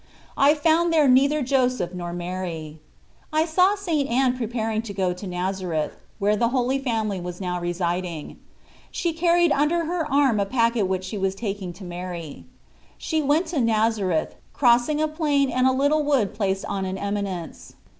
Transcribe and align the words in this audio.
I 0.35 0.55
found 0.55 0.91
there 0.91 1.07
neither 1.07 1.43
Joseph 1.43 1.93
nor 1.93 2.11
Mary. 2.11 2.79
I 3.31 3.45
saw 3.45 3.75
St. 3.75 4.09
Anne 4.09 4.35
preparing 4.35 4.81
to 4.81 4.95
go 4.95 5.13
to 5.13 5.27
Nazareth, 5.27 5.95
where 6.17 6.35
the 6.35 6.47
Holy 6.47 6.79
Family 6.79 7.21
was 7.21 7.39
now 7.39 7.59
residing. 7.59 8.39
She 8.89 9.13
carried 9.13 9.51
under 9.51 9.85
her 9.85 10.11
arm 10.11 10.39
a 10.39 10.45
packet 10.47 10.87
which 10.87 11.03
she 11.03 11.19
was 11.19 11.35
taking 11.35 11.71
to 11.73 11.83
Mary. 11.83 12.45
She 12.97 13.21
went 13.21 13.45
to 13.53 13.61
Nazareth, 13.61 14.33
crossing 14.53 14.99
a 14.99 15.07
plain 15.07 15.51
and 15.51 15.67
a 15.67 15.71
little 15.71 16.01
wood 16.03 16.33
placed 16.33 16.65
on 16.65 16.83
an 16.85 16.97
eminence. 16.97 17.73